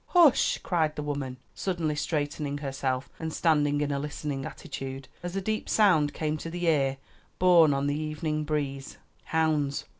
"Hush!" 0.07 0.57
cried 0.63 0.95
the 0.95 1.03
woman, 1.03 1.37
suddenly 1.53 1.95
straightening 1.95 2.57
herself, 2.57 3.07
and 3.19 3.31
standing 3.31 3.81
in 3.81 3.91
a 3.91 3.99
listening 3.99 4.45
attitude, 4.47 5.07
as 5.21 5.35
a 5.35 5.41
deep 5.41 5.69
sound 5.69 6.11
came 6.11 6.37
to 6.37 6.49
the 6.49 6.65
ear, 6.65 6.97
borne 7.37 7.71
on 7.71 7.85
the 7.85 7.99
evening 7.99 8.43
breeze. 8.43 8.97
"Hounds! 9.25 9.85